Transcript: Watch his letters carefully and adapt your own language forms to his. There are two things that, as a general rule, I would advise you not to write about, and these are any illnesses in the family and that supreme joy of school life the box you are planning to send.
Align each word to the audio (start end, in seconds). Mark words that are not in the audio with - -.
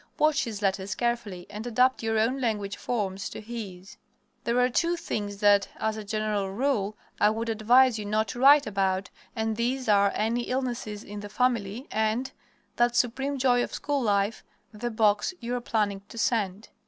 Watch 0.17 0.45
his 0.45 0.63
letters 0.63 0.95
carefully 0.95 1.45
and 1.47 1.67
adapt 1.67 2.01
your 2.01 2.17
own 2.17 2.41
language 2.41 2.75
forms 2.75 3.29
to 3.29 3.39
his. 3.39 3.97
There 4.45 4.59
are 4.59 4.67
two 4.67 4.95
things 4.97 5.37
that, 5.41 5.67
as 5.75 5.95
a 5.95 6.03
general 6.03 6.49
rule, 6.49 6.97
I 7.19 7.29
would 7.29 7.49
advise 7.49 7.99
you 7.99 8.05
not 8.05 8.27
to 8.29 8.39
write 8.39 8.65
about, 8.65 9.11
and 9.35 9.55
these 9.55 9.87
are 9.87 10.11
any 10.15 10.41
illnesses 10.49 11.03
in 11.03 11.19
the 11.19 11.29
family 11.29 11.87
and 11.91 12.31
that 12.77 12.95
supreme 12.95 13.37
joy 13.37 13.61
of 13.63 13.75
school 13.75 14.01
life 14.01 14.43
the 14.73 14.89
box 14.89 15.35
you 15.39 15.53
are 15.55 15.61
planning 15.61 16.01
to 16.09 16.17
send. 16.17 16.69